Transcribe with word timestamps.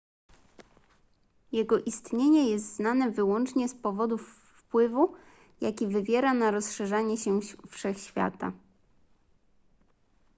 jego 1.51 1.79
istnienie 1.79 2.49
jest 2.49 2.75
znane 2.75 3.11
wyłącznie 3.11 3.69
z 3.69 3.75
powodu 3.75 4.17
wpływu 4.17 5.15
jaki 5.61 5.87
wywiera 5.87 6.33
na 6.33 6.51
rozszerzanie 6.51 7.17
się 7.17 7.39
wszechświata 7.69 8.51